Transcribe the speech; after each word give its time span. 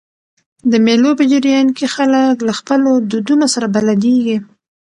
د 0.71 0.73
مېلو 0.85 1.11
په 1.19 1.23
جریان 1.31 1.67
کښي 1.75 1.87
خلک 1.95 2.35
له 2.47 2.53
خپلو 2.59 2.91
دودونو 3.09 3.45
سره 3.53 3.65
بلديږي. 3.75 4.37